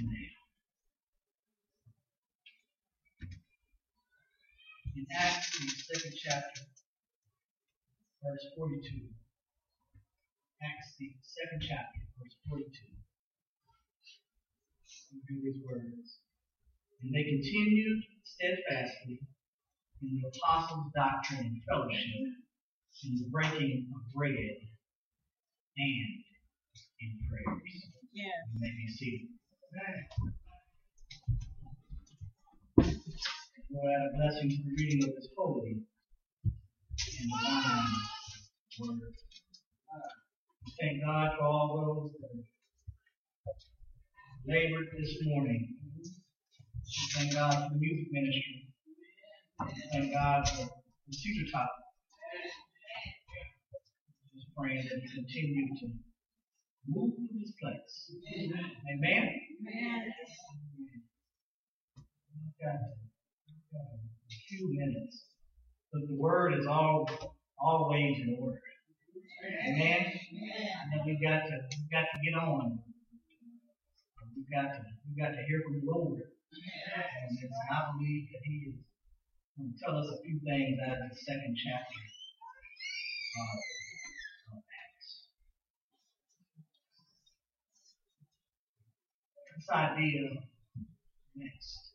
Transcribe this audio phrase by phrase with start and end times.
[0.00, 0.08] In
[5.12, 6.62] Acts, the second chapter,
[8.24, 9.12] verse 42.
[10.64, 12.64] Acts, the second chapter, verse 42.
[15.12, 16.16] We read these words.
[17.02, 19.20] And they continued steadfastly
[20.00, 22.40] in the apostles' doctrine and fellowship,
[23.04, 24.64] in the breaking of bread,
[25.76, 26.24] and
[27.04, 27.84] in prayers.
[28.14, 28.48] Yeah.
[28.54, 29.39] You may be seated.
[29.72, 29.86] Lord,
[33.86, 35.78] I bless you for the reading of this holy
[37.20, 37.86] and um,
[38.76, 39.14] divine word.
[40.80, 41.68] Thank God for all
[42.02, 42.42] those that
[44.52, 45.62] labored this morning.
[47.14, 48.66] Thank God for the music ministry.
[49.92, 51.70] Thank God for the Cedar Top.
[54.34, 55.86] Just praying that you continue to
[56.88, 58.16] move through this place.
[58.40, 58.70] Amen.
[58.92, 60.04] Amen.
[62.34, 62.80] We've got,
[63.46, 65.24] we've got a few minutes,
[65.92, 67.08] but the word is all
[67.60, 68.60] always in order.
[69.68, 70.00] Amen.
[70.04, 72.78] And then we've got to we've got to get on.
[74.36, 76.20] We've got to we've got to hear from the Lord.
[76.20, 78.76] And it's, I believe that He is
[79.56, 82.00] going to tell us a few things out of the second chapter
[83.38, 83.58] of,
[84.56, 85.30] of Acts.
[89.60, 90.30] This idea
[91.36, 91.92] next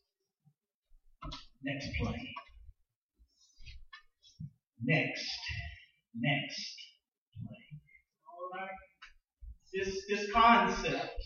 [1.64, 2.30] next play.
[4.84, 5.32] Next,
[6.14, 6.76] next
[7.34, 7.66] play.
[8.30, 8.70] All right.
[9.74, 11.18] This this concept.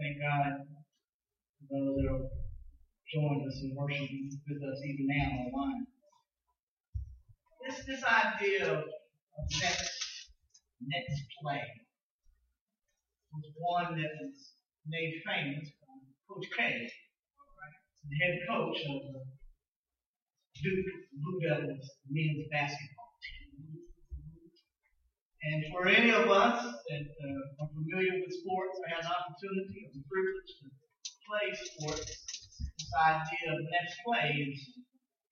[0.00, 0.66] Thank God
[1.60, 2.26] for those that have
[3.14, 4.10] joined us in worship
[4.48, 5.86] with us even now online.
[7.64, 8.84] This this idea of
[9.62, 10.30] next
[10.80, 11.83] next play
[13.34, 14.36] was one that was
[14.86, 15.94] made famous by
[16.28, 16.88] Coach K
[18.08, 19.22] the head coach of the
[20.60, 20.86] Duke
[21.16, 23.80] Blue Devils men's basketball team.
[25.44, 29.76] And for any of us that uh, are familiar with sports or have an opportunity
[29.84, 30.66] or the privilege to
[31.24, 32.12] play sports,
[32.60, 34.60] this idea of next play is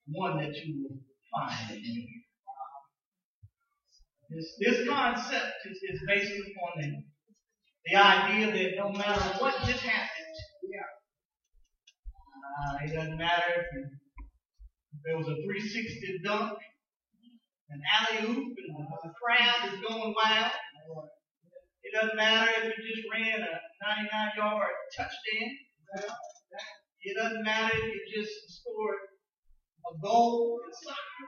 [0.08, 0.98] one that you will
[1.32, 2.24] find in here.
[4.32, 6.88] This, this concept is, is based upon the,
[7.87, 10.37] the idea that no matter what just happened,
[12.53, 13.66] uh, it doesn't matter if,
[14.93, 16.59] if there was a 360 dunk,
[17.70, 20.53] an alley oop, and the, the crowd is going wild.
[21.82, 25.50] It doesn't matter if you just ran a 99 yard touchdown.
[27.03, 29.03] It doesn't matter if you just scored
[29.91, 31.26] a goal in soccer.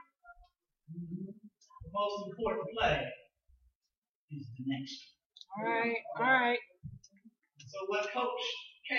[1.83, 3.01] The most important play
[4.31, 5.14] is the next one.
[5.57, 5.95] All right.
[6.17, 6.59] All right.
[7.67, 8.43] So what Coach
[8.89, 8.95] K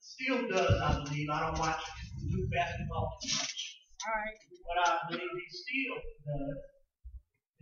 [0.00, 1.82] still does, I believe, I don't watch
[2.30, 3.78] Duke basketball too much.
[4.06, 4.38] All right.
[4.64, 5.96] What I believe he still
[6.26, 6.56] does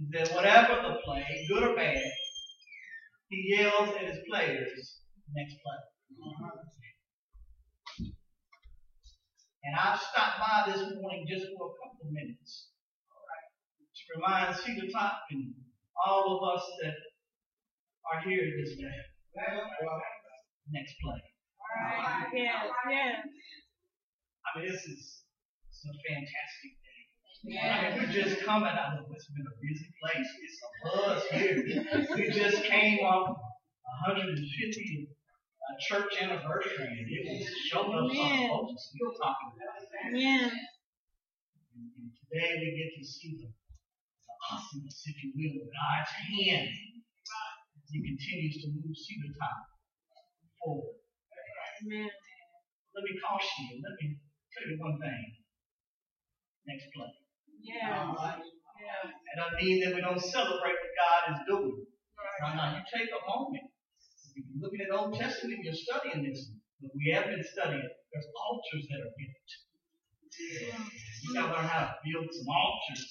[0.01, 2.03] is that whatever the play, good or bad,
[3.29, 5.01] he yells at his players,
[5.35, 5.81] next play.
[9.65, 12.69] And I've stopped by this morning just for a couple of minutes.
[13.09, 13.49] All right.
[13.97, 15.55] To remind Cedar Top and
[16.05, 16.95] all of us that
[18.11, 18.99] are here this day.
[20.71, 21.21] Next play.
[21.61, 22.27] All right.
[22.35, 22.67] Yes.
[22.91, 23.17] Yes.
[24.47, 25.23] I mean, this is
[25.69, 27.01] it's a fantastic day.
[27.03, 27.99] I Yes.
[27.99, 30.31] mean, we're just coming out of what's been a busy place.
[30.43, 31.59] It's a buzz here.
[32.17, 33.37] We just came off
[34.07, 38.49] 150th uh, church anniversary, and it was showing up something Amen.
[38.51, 39.79] folks are still talking about.
[40.07, 40.51] Amen.
[41.75, 46.13] And, and today we get to see the, the awesomeness, if you will, of God's
[46.15, 47.02] hand as
[47.93, 49.69] He continues to move Cedar Top
[50.65, 50.97] forward.
[51.85, 52.09] Amen.
[52.09, 53.85] Let me caution you.
[53.85, 54.17] Let me
[54.49, 55.25] tell you one thing.
[56.65, 57.13] Next play.
[57.61, 57.93] Yes.
[57.93, 58.41] All right.
[58.41, 59.13] Yes.
[59.13, 61.85] That doesn't mean that we don't celebrate what God is doing.
[62.41, 63.69] No, no, you take a moment.
[64.35, 66.49] If you're looking at Old Testament, you're studying this.
[66.81, 67.85] But we have been studying.
[67.85, 69.49] There's altars that are built.
[70.33, 73.05] You gotta learn how to build some altars.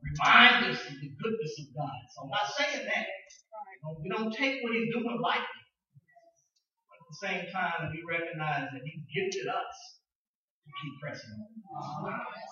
[0.00, 2.00] Remind us of the goodness of God.
[2.14, 3.06] So I'm not saying that.
[4.02, 5.62] We don't take what He's doing lightly.
[6.90, 9.76] But at the same time, we recognize that he gifted us
[10.68, 11.48] to keep pressing on.
[11.78, 12.48] Uh-huh.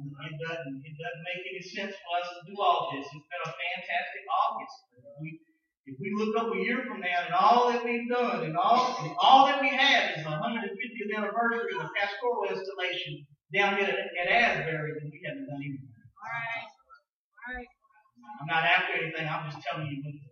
[0.00, 3.04] It doesn't, it doesn't make any sense for us to do all this.
[3.04, 4.76] It's been a fantastic August.
[4.96, 5.28] If we,
[5.86, 8.96] if we look up a year from now and all that we've done and all,
[9.04, 13.90] and all that we have is the 150th anniversary of the pastoral installation down here
[13.90, 15.90] at, at Asbury, then we haven't done anything.
[15.90, 16.68] All right.
[17.44, 17.70] All right.
[18.40, 19.26] I'm not after anything.
[19.26, 20.29] I'm just telling you what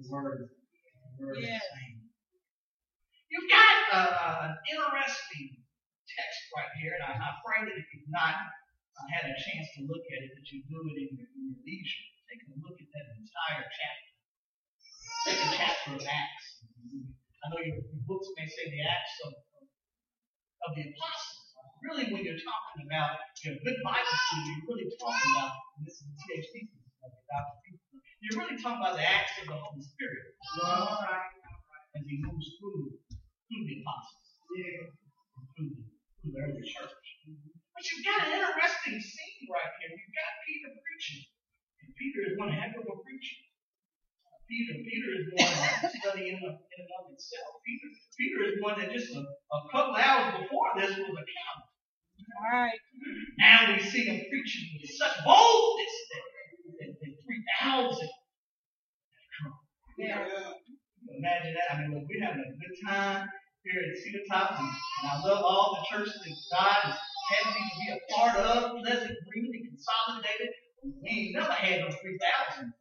[0.00, 0.48] the, word,
[1.18, 1.60] the word Yes.
[3.30, 5.54] You've got uh, an interesting
[6.10, 9.70] text right here, and I, I afraid that if you've not uh, had a chance
[9.78, 12.06] to look at it, that you do it in your, in your leisure.
[12.26, 14.10] Take a look at that entire chapter.
[15.30, 16.46] Second chapter of Acts.
[17.40, 19.32] I know your, your books may say the Acts of,
[20.66, 21.38] of the Apostles.
[21.86, 26.02] Really, when you're talking about your good Bible student, you're really talking about, and this
[26.02, 26.68] is a the THP
[28.20, 30.36] you're really talking about the acts of the Holy Spirit.
[31.96, 32.94] As he moves through
[33.50, 34.26] through the apostles.
[34.54, 34.86] Yeah.
[35.58, 35.82] Through the,
[36.22, 36.94] through the early church.
[37.74, 39.90] But you've got an interesting scene right here.
[39.90, 41.22] You've got Peter preaching.
[41.82, 43.40] And Peter is one heck of a preacher.
[44.50, 45.54] Peter, Peter is one
[45.94, 47.62] studying in, in and of itself.
[47.62, 47.88] Peter,
[48.18, 51.62] Peter is one that just a, a couple hours before this was a count.
[52.20, 52.78] All right.
[53.38, 56.24] Now we see him preaching with such boldness that,
[57.60, 58.08] that 3,000.
[59.98, 60.24] Yeah.
[61.18, 61.76] Imagine that.
[61.76, 63.28] I mean, look, we're having a good time
[63.64, 66.96] here at Cedar Top, and, and I love all the churches that God is
[67.30, 70.48] having me to be a part of, Pleasant Green and Consolidated.
[70.82, 72.72] We ain't never had no 3,000.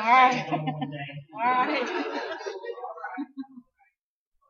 [0.00, 0.50] All right.
[0.50, 1.10] One day.
[1.34, 1.88] All right.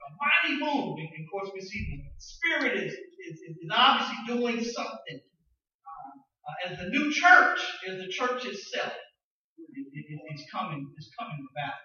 [0.05, 0.97] A mighty move.
[0.99, 5.21] And of course, we see the Spirit is, is, is obviously doing something.
[6.47, 8.93] Uh, as the new church, as the church itself,
[9.75, 11.83] it, it, it's coming, it's coming about.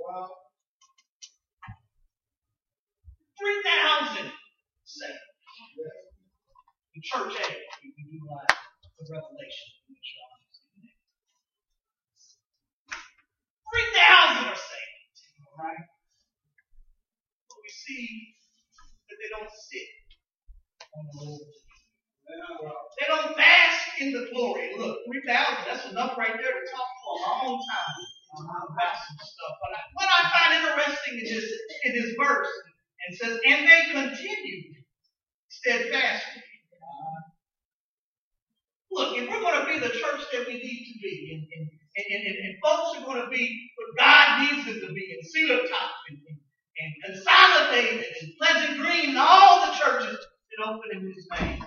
[0.00, 0.28] Wow.
[3.38, 4.32] 3,000
[4.84, 5.26] saved.
[6.94, 8.52] The church age, we we do like
[9.00, 9.68] the revelation.
[9.88, 10.44] which y'all have
[10.76, 10.96] there.
[14.44, 15.16] 3,000 are saved.
[15.56, 15.86] Alright?
[17.48, 18.36] But we see
[19.08, 19.88] that they don't sit
[20.92, 21.48] on the Lord.
[22.28, 24.72] They don't bask in the glory.
[24.78, 27.98] Look, 3,000, that's enough right there to talk a long time
[28.40, 29.54] about some stuff.
[29.60, 31.46] But what I find interesting in this,
[31.84, 32.48] in this verse,
[33.06, 34.76] and says, and they continued
[35.48, 36.42] steadfastly.
[38.90, 41.64] Look, if we're going to be the church that we need to be, and, and,
[41.96, 45.24] and, and, and folks are going to be what God needs them to be, in
[45.24, 46.38] Cedar Top, and, and,
[46.76, 51.64] and consolidated, and Pleasant Green, and all the churches that open in His name,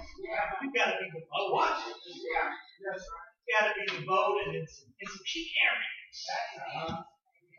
[0.62, 1.28] we've got to be devoted.
[1.34, 3.25] Oh, watch it.
[3.46, 6.18] We've got to be devoted in some, in some key areas.
[6.66, 7.06] Uh,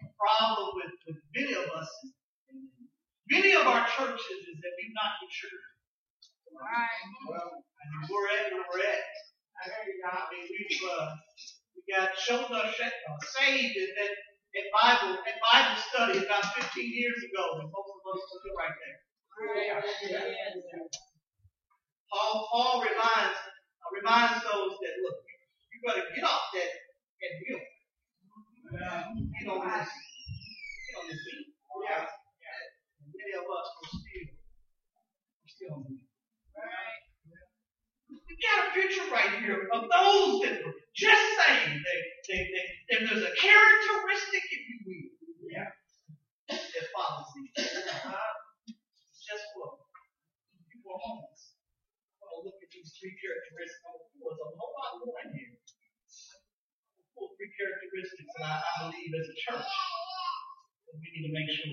[0.03, 1.91] the problem with, with many of us,
[3.31, 5.67] many of our churches, is that we've not matured.
[6.51, 6.91] Right.
[6.91, 9.07] I mean, we're at where we're at.
[9.63, 11.15] I mean, we've uh,
[11.77, 14.13] we got uh, saved at, at,
[14.57, 18.75] at Bible at Bible study about 15 years ago, and most of us are right
[18.75, 18.99] there.
[22.09, 25.19] Paul, Paul reminds uh, reminds those that look,
[25.77, 26.73] you better get off that
[27.21, 27.61] that hill.
[28.73, 31.53] Get on this, get on this beat.
[31.85, 32.09] Yeah.
[32.09, 36.01] And many of us are still, we're still on the
[38.09, 41.79] we got a picture right here of those that were just saved.
[41.85, 42.65] They, they, they,
[42.97, 45.11] and there's a characteristic, if you will,
[45.51, 45.71] yeah,
[46.49, 47.55] that follows these.
[48.07, 48.33] Uh,
[49.27, 49.79] just what?
[50.71, 51.59] People are homeless.
[52.23, 53.83] I'm going to look at these three characteristics.
[53.83, 54.33] I'm going to pull.
[54.33, 55.46] A whole lot more in here.
[57.37, 61.69] Three characteristics that I, I believe as a church that we need to make sure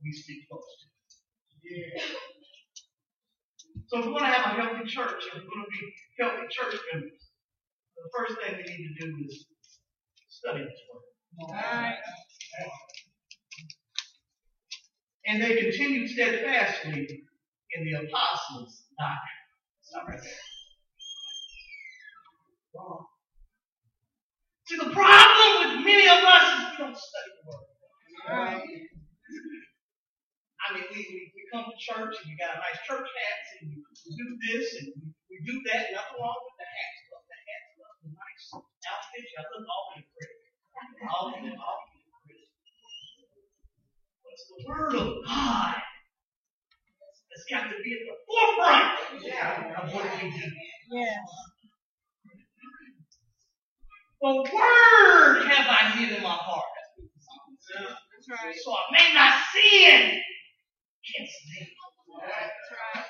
[0.00, 0.88] we stick close to.
[1.62, 2.00] Yeah.
[3.88, 6.48] So if we want to have a healthy church, and we're going to be healthy
[6.48, 7.20] church members,
[7.96, 9.46] the first thing we need to do is
[10.28, 11.04] study this word.
[15.26, 17.28] And they continued steadfastly
[17.76, 19.44] in the apostles' doctrine.
[19.82, 20.51] Stop right there.
[24.64, 27.68] See, the problem with many of us is we don't study the word.
[28.24, 28.64] Right.
[30.62, 33.48] I mean, we, we, we come to church and you got a nice church hats
[33.60, 35.92] and we, we do this and we, we do that.
[35.92, 39.28] Nothing wrong with the hats, but the hats look the nice outfits.
[39.28, 40.40] You look awfully pretty.
[41.04, 42.48] Awfully, awfully pretty.
[44.24, 45.76] But it's the Word of God
[47.28, 48.96] that's got to be at the forefront
[49.76, 50.48] of what we do.
[50.88, 51.20] Yes.
[54.22, 56.70] The Word have I hid in my heart.
[57.74, 58.54] That's right.
[58.54, 60.14] So I may not sin
[61.02, 61.66] against thee.
[62.22, 63.06] That's right.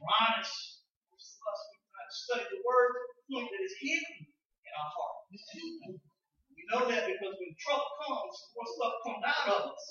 [0.00, 0.84] We're honest.
[1.08, 5.16] Most us, we've studied the Word to the point that is hidden in our heart.
[5.32, 9.82] We know that because when trouble comes, more stuff comes out of us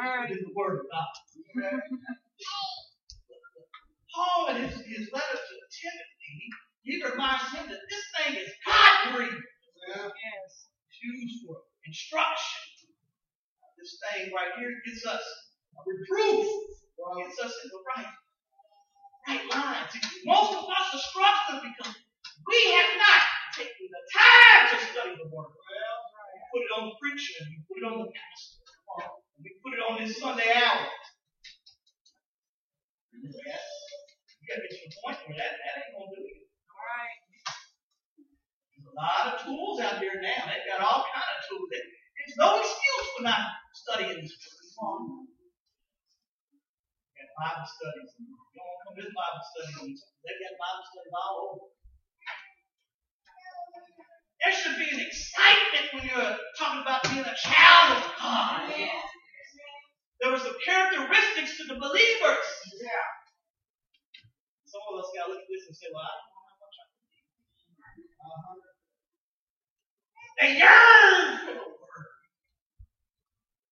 [0.00, 0.28] Right.
[0.32, 1.12] than the Word of God.
[4.14, 6.38] Paul, in his, his letter to Timothy,
[6.82, 9.44] he reminds him that this thing is God breathed.
[9.88, 10.68] Yes.
[10.90, 12.68] It's used for instruction,
[13.78, 16.44] this thing right here gets us a reproof,
[17.16, 18.10] gets us in the right,
[19.28, 19.92] right lines.
[20.26, 23.22] Most of us are struggling because we have not
[23.54, 25.54] taken the time to study the Word.
[25.54, 28.58] We put it on the preacher, and we put it on the pastor,
[29.40, 30.86] we put it on this Sunday hour.
[33.14, 33.64] Yes.
[34.42, 36.46] You gotta get to the point where that, that ain't gonna do it.
[36.70, 37.17] Right.
[38.98, 40.42] There's a lot of tools out there now.
[40.50, 41.70] They've got all kind of tools.
[41.70, 44.34] There's no excuse for not studying this
[44.74, 45.22] book.
[47.14, 48.10] Got Bible studies.
[48.18, 48.26] You
[48.58, 49.94] don't want to come to this Bible study.
[49.94, 51.70] They've got Bible studies all over.
[54.42, 58.66] There should be an excitement when you're talking about being a child of God.
[60.18, 62.46] There were some characteristics to the believers.
[62.82, 63.06] Yeah.
[64.66, 66.58] Some of us got to look at this and say, well, I don't know how
[66.66, 67.06] much I can
[67.94, 68.66] do.
[70.38, 72.10] They yearned for the word.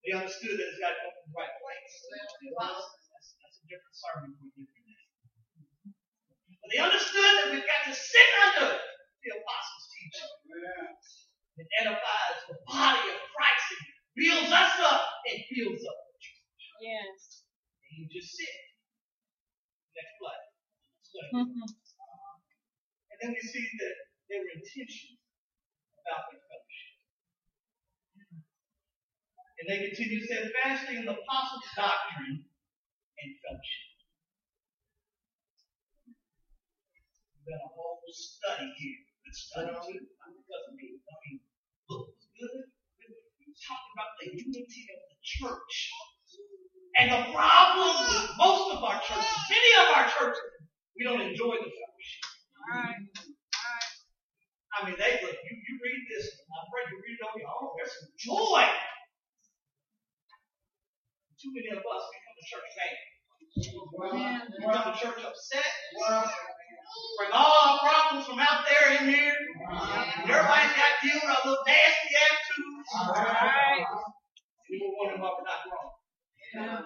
[0.03, 1.93] They understood that it's got to come from the right place.
[2.11, 5.07] That's, that's a different sermon for a different day.
[6.59, 10.31] But they understood that we've got to sit under the apostles' teaching.
[11.57, 13.87] It edifies the body of Christ and
[14.19, 16.63] builds us up and builds up the church.
[16.83, 17.47] Yes.
[17.87, 18.55] And you just sit.
[19.95, 20.39] Next play.
[21.07, 21.31] Study.
[21.33, 23.95] And then we see that
[24.29, 25.17] they were intentional
[26.05, 26.93] about their fellowship.
[29.57, 33.89] And they continue steadfastly in the apostles' doctrine and fellowship.
[37.33, 39.01] We've got a whole study here.
[39.25, 40.05] Good study too.
[40.05, 41.01] Because of me.
[41.01, 41.41] I mean,
[41.89, 42.69] look, it's good.
[42.69, 45.75] We're talking about the unity of the church.
[47.01, 50.53] And the problem with most of our churches, many of our churches,
[50.97, 52.25] we don't enjoy the fellowship.
[52.73, 53.01] Right.
[53.09, 53.93] Right.
[54.73, 57.53] I mean, they look, you, you read this, I pray you read it on your
[57.53, 57.73] own.
[57.77, 58.65] There's some joy.
[61.47, 62.91] Too many of us become a church fan.
[63.55, 65.71] We become a church upset.
[65.95, 69.31] Bring all our problems from out there in here.
[70.27, 72.91] Everybody's got to deal with our little nasty attitudes.
[73.15, 73.79] Right.
[73.79, 76.83] And we're wondering why we're not growing.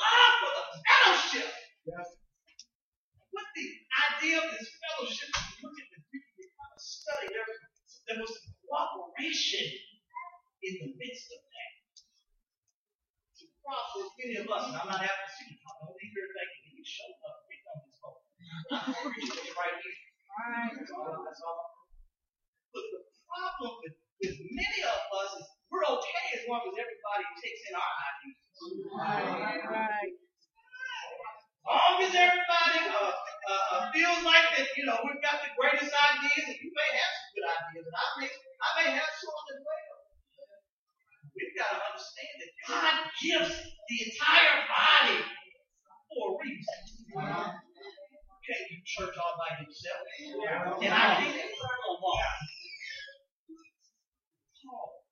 [0.00, 1.44] Love for the fellowship.
[1.92, 3.68] What the
[4.16, 7.52] idea of this fellowship, if you look at the Greek, we kind of study, there,
[8.08, 8.32] there was
[8.64, 9.76] cooperation
[10.64, 11.47] in the midst of
[13.68, 16.72] with many of us, and I'm not having to see I don't leave here thinking
[16.72, 18.24] he showed up, we know this whole.
[18.72, 20.00] I'm right here.
[20.28, 20.72] Right.
[20.72, 21.20] That's all.
[21.26, 21.64] That's all.
[22.72, 27.26] But the problem with, with many of us is we're okay as long as everybody
[27.44, 28.40] takes in our ideas.
[28.88, 29.60] Right.
[29.68, 30.12] Right.
[31.68, 35.92] Long as everybody uh, uh, uh, feels like that, you know, we've got the greatest
[35.92, 39.36] ideas, and you may have some good ideas, and I may, I may have some
[39.52, 39.97] as well.
[41.38, 45.22] We've got to understand that God gives the entire body
[46.10, 46.78] for a reason.
[47.14, 50.02] You can't do church all by yourself.
[50.82, 51.62] And I think that's a.
[54.66, 55.06] Paul,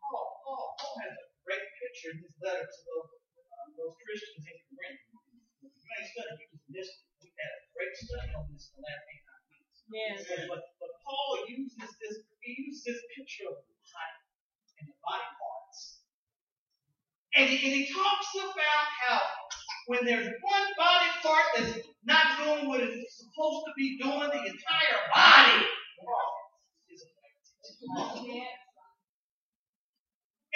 [0.00, 4.48] Paul, Paul, Paul has a great picture in his letter to those, uh, those Christians
[4.48, 5.00] in Corinth.
[5.60, 7.04] You ain't studied, you missed.
[7.20, 9.78] We had a great study on this the last eight, nine weeks.
[9.92, 10.48] Yes.
[10.48, 14.25] But, but Paul uses this, he uses this picture of the body
[14.80, 15.80] and the body parts.
[17.36, 19.20] And he, and he talks about how
[19.86, 24.42] when there's one body part that's not doing what it's supposed to be doing, the
[24.44, 25.66] entire body
[26.90, 28.42] is affected.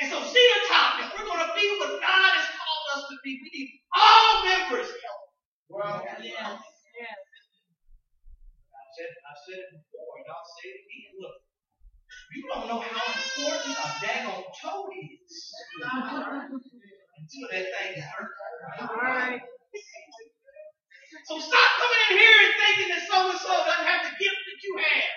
[0.01, 1.13] And so see the topic.
[1.15, 3.39] We're going to be what God has called us to be.
[3.43, 5.23] We need all members help.
[6.23, 6.59] Yes.
[6.97, 7.19] Yes.
[8.75, 11.13] I've said, I've said it before, and I'll say it again.
[11.21, 11.37] Look,
[12.31, 18.31] you don't know how important a daggone toe is until that thing is hurt.
[19.03, 19.41] Right.
[21.27, 24.41] So stop coming in here and thinking that so and so doesn't have the gift
[24.47, 25.11] that you have.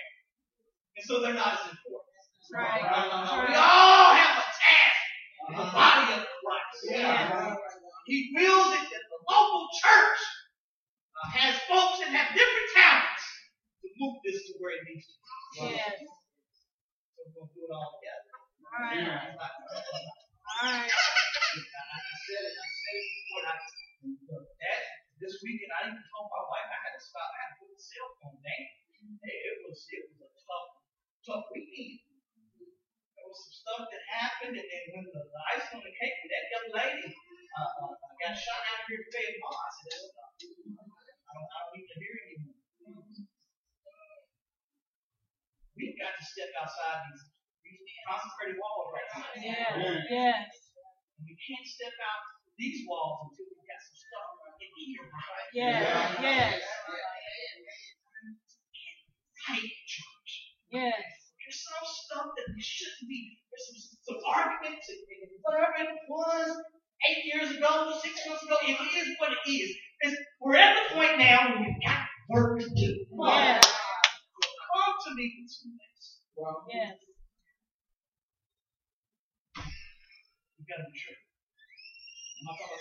[0.97, 2.13] And so they're not as important.
[2.53, 2.81] Right.
[2.81, 4.99] We all have a task
[5.49, 6.77] in the body of Christ.
[6.89, 7.57] Yes.
[8.05, 10.19] He wills it that the local church
[11.13, 13.23] uh, has folks that have different talents
[13.81, 15.75] to move this to where it needs to be.
[15.77, 15.93] Yes.
[17.31, 18.22] We'll do it all together.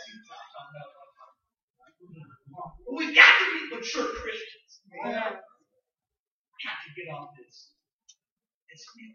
[0.00, 1.12] Seats, I'm talking about.
[2.84, 4.80] But we've got to be mature Christians.
[4.92, 5.40] Yes.
[6.62, 7.76] got to get off this.
[8.72, 9.12] It's real.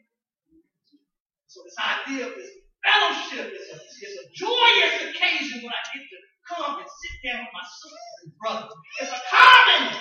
[1.48, 2.54] So this idea of this
[2.86, 6.20] fellowship is a, is a joyous occasion when I get to
[6.54, 8.78] come and sit down with my sisters and brothers.
[9.02, 9.98] It's a common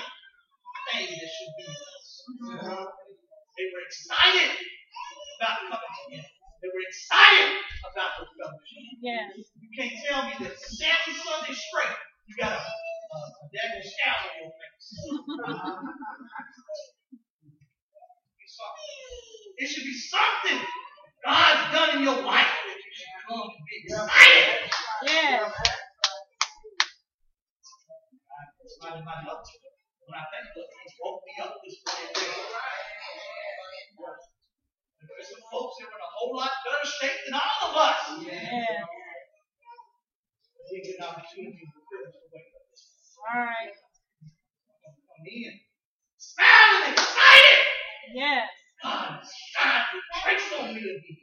[0.92, 3.25] thing that should be with us.
[3.56, 4.52] They were excited
[5.40, 6.32] about coming together.
[6.60, 7.48] They were excited
[7.88, 8.84] about the fellowship.
[9.00, 9.32] Yes.
[9.56, 11.96] You can't tell me that seven Sundays straight
[12.26, 13.18] you got a, a,
[13.54, 14.86] daggone scowl on your face.
[19.56, 20.60] It should be something
[21.24, 24.68] God's done in your life that you should come and be excited.
[25.08, 25.48] Yes.
[28.68, 29.60] Somebody might help you.
[30.04, 32.12] When I think look, He woke me up this morning.
[35.08, 38.18] There's some folks that are in a whole lot better shape than all of us.
[38.18, 38.26] We
[40.82, 43.70] get an opportunity privilege to wake up All right.
[43.70, 45.54] Come in.
[46.18, 47.62] Smiling, excited.
[48.10, 48.50] Yes.
[48.82, 50.02] God, your
[50.58, 51.18] on me again.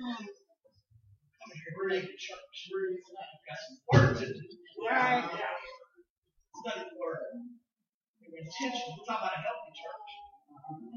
[0.00, 0.24] Mm.
[0.24, 2.56] Come here, ready to church.
[2.72, 3.04] We've
[3.44, 4.40] got some work to do.
[4.80, 5.28] Right.
[5.28, 7.28] Study the word.
[8.16, 8.96] They were intentional.
[8.96, 10.08] We're talking about a healthy church.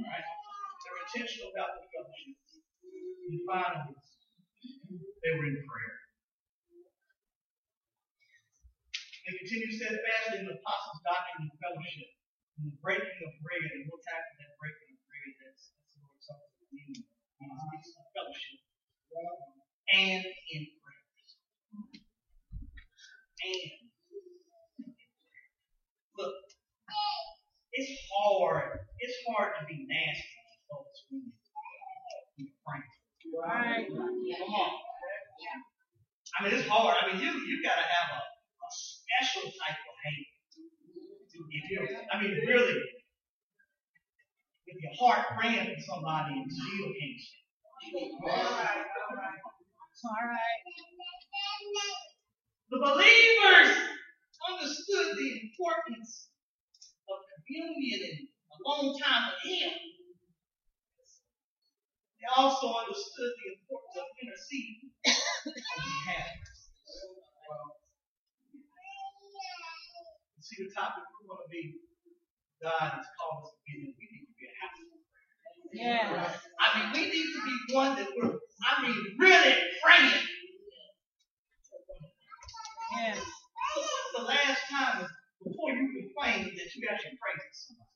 [0.08, 0.24] Right?
[0.24, 2.53] They were intentional about the fellowship.
[3.04, 3.96] And finally,
[5.24, 5.96] they were in prayer.
[9.24, 12.12] They continued steadfastly in the apostles' doctrine and fellowship,
[12.60, 15.32] in the breaking of bread, and we'll tackle that breaking of bread.
[15.40, 16.52] That's, that's the Lord's Supper.
[18.14, 18.60] Fellowship.
[19.94, 21.28] And in prayers.
[23.44, 23.64] And
[26.18, 26.36] look,
[27.74, 28.80] it's hard.
[29.00, 31.43] It's hard to be nasty to folks when you.
[33.34, 33.88] Right.
[33.90, 34.72] Come on.
[36.40, 36.96] I mean, it's hard.
[37.02, 40.28] I mean, you you got to have a, a special type of hate.
[41.50, 41.80] If you,
[42.14, 42.74] I mean, really,
[44.66, 47.44] with your heart praying for somebody and still can't stand.
[50.04, 50.62] All right.
[52.70, 53.72] The believers
[54.50, 56.30] understood the importance
[57.10, 57.18] of
[57.48, 58.28] communion and
[58.66, 59.93] alone time with Him.
[62.24, 66.40] They also understood the importance of interceding on behalf.
[70.40, 71.76] You see the topic we're going to be.
[72.64, 73.92] God has called us to be.
[73.92, 74.80] and We need to be a house.
[74.80, 76.32] of prayer.
[76.64, 80.24] I mean, we need to be one that we're, I mean, really praying.
[83.04, 83.20] Yes.
[83.20, 85.08] Was the last time
[85.44, 87.92] before you complained that you actually prayed to somebody?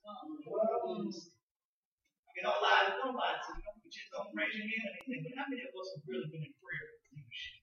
[2.36, 3.77] Mean, don't lie, don't lie to me.
[3.88, 5.24] Don't, just don't raise your hand or anything.
[5.24, 7.56] But how many of us have really been in prayer for leadership?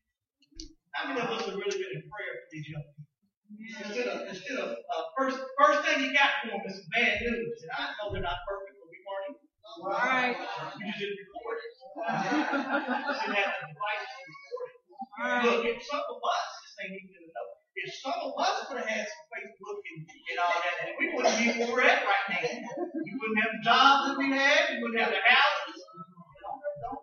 [0.97, 3.13] How many of us have really been in prayer for these young people?
[3.85, 7.21] Instead of, instead of uh, first, first thing you got for them is some bad
[7.29, 7.61] news.
[7.61, 9.37] And I know they're not perfect, but we weren't.
[9.37, 10.33] All right.
[10.33, 11.73] You just didn't record it.
[11.77, 12.41] you
[13.21, 14.81] didn't have the device to record it.
[14.81, 15.45] All right.
[15.45, 17.53] Look, if some of us, this ain't even enough.
[17.77, 21.05] If some of us would have had some Facebook and, and all that, then we
[21.13, 22.49] wouldn't be where we're at right now.
[22.81, 24.73] We wouldn't have the jobs that we had.
[24.73, 25.83] We wouldn't have the houses.
[25.85, 27.03] Don't, don't,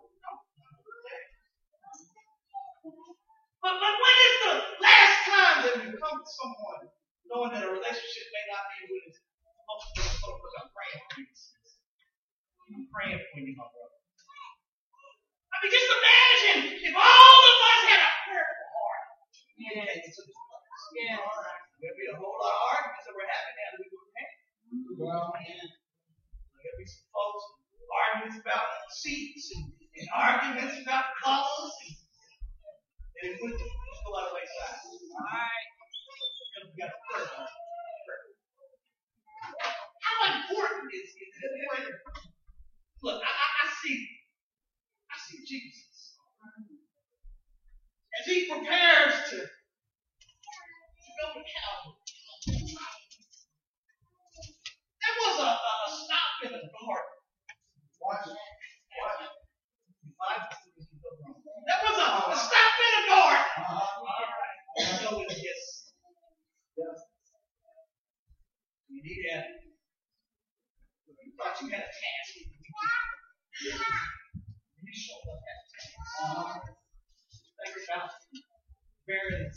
[3.62, 6.82] But, but when is the last time that you come to someone
[7.30, 10.50] knowing that a relationship may not be what it's supposed to be?
[10.58, 11.30] I'm praying for you.
[11.30, 11.78] sis.
[12.74, 13.98] I'm praying for you, my brother.
[15.54, 19.06] I mean, just imagine if all of us had a prayerful heart.
[20.10, 20.26] It's a-
[20.92, 21.16] Yes.
[21.16, 21.62] All right.
[21.80, 24.34] There'd be a whole lot of arguments that we're having now that we wouldn't have.
[24.68, 24.94] Mm-hmm.
[25.00, 25.64] Well, man.
[26.60, 27.44] There'd be some folks
[27.92, 31.72] arguments about seats and, and arguments about colors
[33.42, 33.71] Thank you.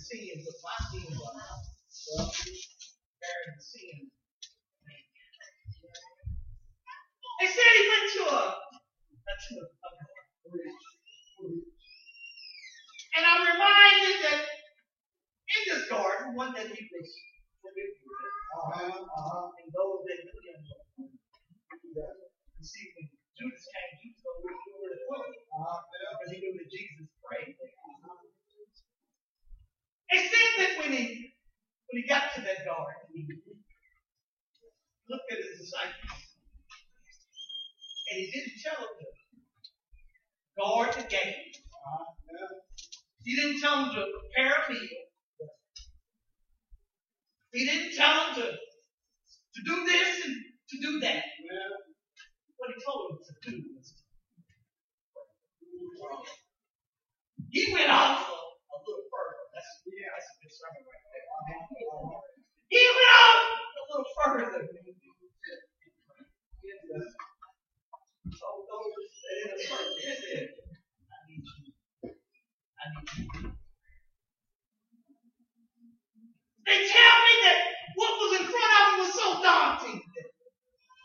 [0.09, 1.65] Bearing sin, but my sin was
[2.17, 2.31] well,
[3.21, 4.11] bearing sin.
[7.41, 9.89] They said he went to a, to a, a
[13.15, 17.09] and I'm reminded that in this garden, one that he was
[17.63, 19.59] familiar with, uh-huh, uh-huh.
[19.59, 20.59] and those that knew him.
[21.95, 23.07] You see, when
[23.39, 25.15] Judas came, Judas where to go.
[25.15, 25.79] Uh-huh.
[26.19, 27.55] Because he knew that Jesus prayed.
[30.09, 31.33] It said that when he
[31.89, 33.27] when he got to that garden, he
[35.09, 36.21] looked at his disciples.
[38.11, 39.07] And he didn't tell them to
[40.61, 41.57] guard the gate.
[43.23, 44.99] He didn't tell them to prepare a meal.
[47.53, 50.35] He didn't tell them to, to do this and
[50.69, 51.23] to do that.
[52.57, 53.93] What he told them to do was
[57.51, 59.43] He went off a, a little further.
[59.53, 60.11] That's, yeah,
[62.69, 64.67] He went a little further.
[68.33, 68.89] So those
[69.31, 70.49] in a certain said,
[71.07, 72.11] I need you.
[72.75, 73.09] I need
[73.43, 73.51] you.
[76.65, 77.59] They tell me that
[77.95, 80.29] what was in front of them was so daunting that,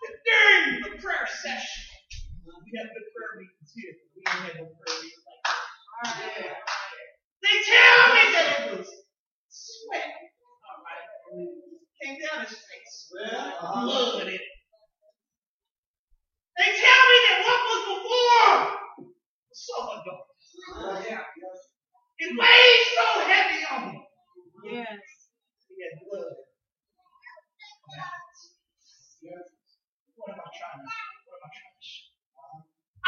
[0.02, 1.84] that during the prayer session,
[2.64, 3.94] we have good prayer meetings here.
[4.16, 5.60] We don't have no prayer meetings like that.
[6.40, 6.56] Yeah.
[7.44, 8.88] They tell me that it was
[9.48, 10.08] sweat.
[10.64, 11.04] All right.
[12.02, 13.12] Came down his face.
[13.12, 13.52] Yeah.
[13.60, 14.40] Blood in it.
[16.56, 18.52] They tell me that what was before
[19.48, 20.28] was so adult.
[21.08, 21.24] Yeah.
[22.20, 23.96] It weighed so heavy on me.
[24.64, 25.00] Yes.
[25.68, 26.36] He had blood.
[29.22, 29.48] Yes.
[30.16, 30.88] What am I trying to
[31.24, 32.12] what am I trying to show?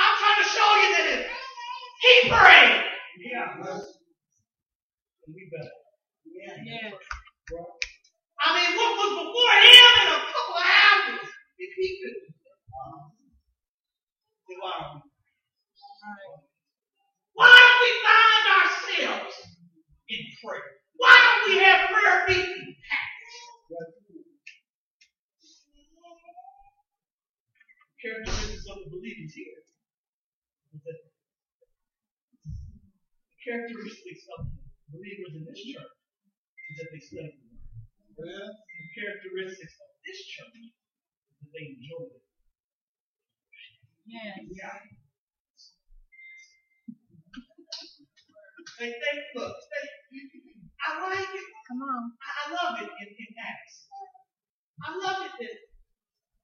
[0.01, 1.07] I'm trying to show you that
[2.03, 2.83] if he prayed,
[3.21, 3.57] yeah.
[5.29, 5.77] We better.
[6.25, 6.57] Yeah.
[6.65, 6.95] Yes.
[8.41, 12.19] I mean, what was before him in a couple of hours, if he could,
[12.73, 13.07] uh,
[14.49, 15.11] then why don't we?
[17.35, 19.35] Why don't we find ourselves
[20.09, 20.69] in prayer?
[20.97, 22.77] Why don't we have prayer meeting
[28.03, 29.63] Characteristics of the believers here.
[33.43, 34.47] Characteristics of
[34.95, 38.55] believers in this church is that they study the word.
[38.55, 40.71] The characteristics of this church is
[41.43, 42.23] that they enjoy it.
[44.07, 44.47] Yes.
[44.47, 44.79] Yeah.
[48.79, 49.85] They, they look, they,
[50.87, 51.49] I like it.
[51.67, 52.03] Come on.
[52.23, 53.91] I, I love it in, in Acts.
[54.87, 55.57] I love it that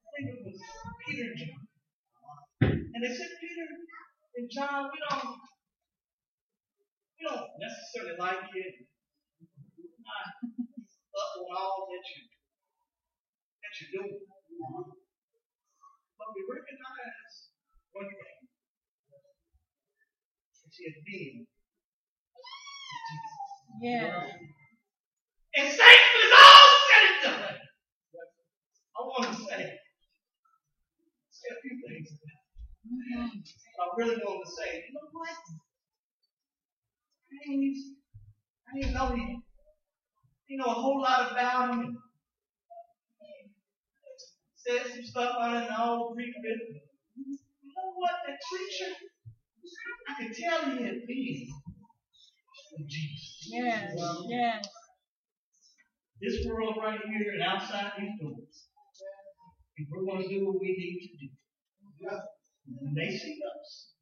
[0.03, 0.59] I think it was
[1.07, 1.63] Peter and John.
[2.75, 3.67] And they said Peter
[4.35, 5.39] and John, we don't
[7.29, 8.75] don't necessarily like it.
[10.01, 12.21] Not up on all that you
[13.61, 14.17] that you're doing.
[16.19, 17.53] But we recognize
[17.93, 18.39] one thing.
[20.57, 21.47] That you have been
[23.81, 24.11] Yes.
[25.55, 27.59] and when it's all said and done,
[28.97, 29.63] I want to say,
[31.31, 32.09] say a few things.
[32.89, 33.45] Mhm.
[33.81, 35.37] I really want to say, you know what?
[37.31, 37.77] I ain't,
[38.67, 39.39] I ain't know he,
[40.49, 41.99] you know a whole lot about him.
[44.57, 46.83] Said some stuff I didn't know, preached it.
[47.17, 48.13] You know what?
[48.27, 48.93] That preacher,
[50.09, 51.49] I can tell he had been
[52.77, 53.49] with Jesus.
[53.51, 53.95] Yes.
[54.29, 54.67] Yes.
[56.21, 58.67] This world right here and outside these doors.
[59.77, 62.19] If we're going to do what we need to do,
[62.81, 63.95] when they see us,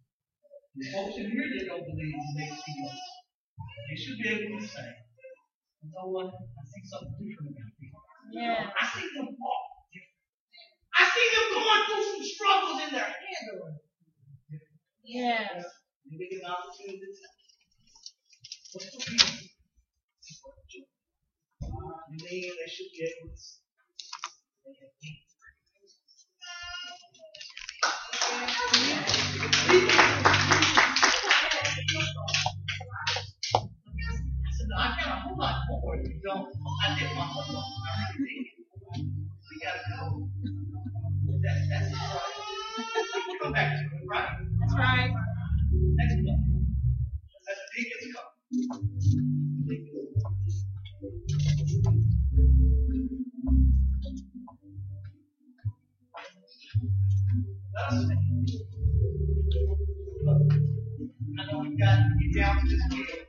[0.75, 3.01] the folks in here that don't believe they see us,
[3.85, 4.89] they should be able to say,
[5.83, 6.33] you know what?
[6.33, 8.01] I see something different about people.
[8.33, 8.73] Yes.
[8.73, 9.63] I see them walk
[9.93, 10.17] different.
[10.97, 13.79] I see them going through some struggles in their handling.
[15.05, 15.65] Yes.
[16.09, 17.37] You get an opportunity to tell.
[18.73, 19.49] What's the reason?
[21.63, 23.61] And then they should be able to say,
[24.65, 24.91] they have.
[28.29, 29.16] I
[34.77, 36.49] I got a whole lot more, you Don't
[36.87, 37.65] I did my homework.
[37.65, 38.53] I really
[38.95, 39.07] did.
[39.51, 40.29] We gotta go.
[41.43, 42.87] That's that's all right.
[43.17, 44.29] We can come back to it, right?
[44.61, 45.11] That's right.
[45.73, 46.67] Next one.
[47.47, 48.35] That's the deacon's cup.
[57.77, 58.21] Let us think.
[61.41, 63.26] I know we've got to get down to this field.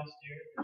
[0.00, 0.59] downstairs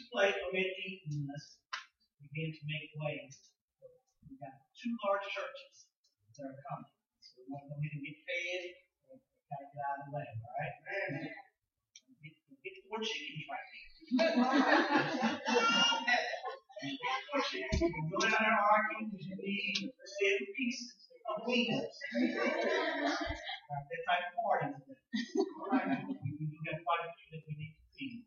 [0.00, 0.64] two plays of 15
[1.12, 1.60] minutes
[2.24, 3.20] begin to make way.
[4.24, 5.92] We got two large churches
[6.40, 6.88] that are coming.
[7.20, 8.80] So we want to go ahead and get fed.
[9.12, 10.72] and kind of get out of the way, all right?
[12.24, 12.32] Get,
[12.64, 13.68] get four chicken right
[16.80, 17.76] get four chickens.
[17.84, 20.96] We go down there arguing because you need seven pieces
[21.28, 21.92] of wings.
[23.68, 24.96] That type of party today.
[25.36, 28.24] All right, we, we do have quite a few that we need to see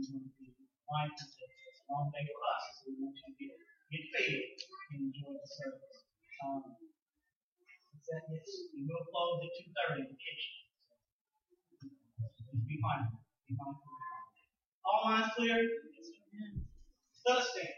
[0.00, 0.56] is going to be
[0.88, 2.64] mindful that it's a long day for us.
[2.80, 3.52] So we want you to get,
[3.92, 4.40] get fed
[4.96, 5.96] and enjoy the service.
[6.40, 8.48] Um, yes?
[8.72, 9.52] we will close at
[9.92, 10.52] 2.30 the kitchen.
[11.84, 13.12] Just be fine.
[13.44, 13.92] Be mindful.
[14.88, 15.60] All minds clear?
[15.60, 17.76] Let us stand.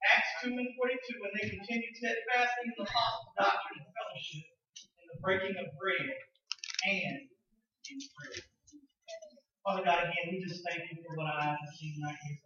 [0.00, 4.46] Acts 2 and 42, When they continued steadfastly in the apostle doctrine and fellowship,
[4.78, 6.08] in the breaking of bread,
[6.86, 7.28] and
[7.90, 8.49] in prayer.
[9.60, 12.40] Father God, again, we just thank you for what I have seen right here.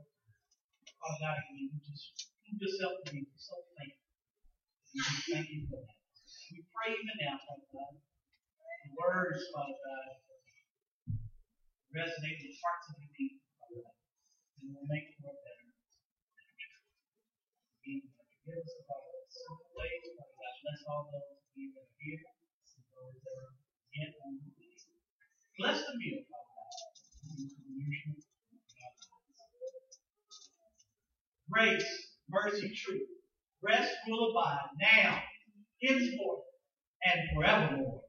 [0.99, 2.11] Father God, again, we just
[2.43, 4.11] prove yourself to be so thankful.
[4.91, 5.01] We
[5.31, 5.95] thank you for that.
[6.51, 7.95] We pray even now, Father God.
[7.95, 10.11] The words, Father God,
[11.95, 13.99] resonate with the hearts of your people, Father God,
[14.59, 15.71] and will make it more better.
[17.83, 20.55] Again, forgive us about the simple ways, Father God.
[20.67, 22.23] Bless all those who are here,
[22.91, 23.55] those that are
[23.95, 24.75] yet on the way.
[25.63, 26.44] Bless the meal, Father.
[31.53, 31.87] Grace,
[32.31, 33.09] mercy, truth,
[33.63, 35.21] rest will abide now,
[35.83, 36.41] henceforth,
[37.05, 38.01] and forevermore.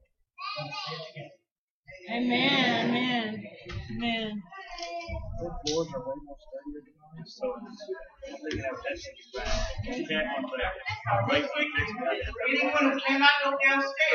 [2.10, 2.88] Amen.
[2.90, 3.44] Amen.
[3.92, 4.42] Amen.
[12.48, 14.12] Anyone who cannot go downstairs.